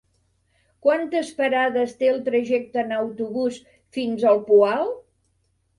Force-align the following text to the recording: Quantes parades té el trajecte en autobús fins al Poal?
Quantes 0.85 1.29
parades 1.41 1.93
té 1.99 2.11
el 2.15 2.19
trajecte 2.31 2.83
en 2.85 2.99
autobús 2.99 3.61
fins 3.99 4.29
al 4.33 4.45
Poal? 4.51 4.93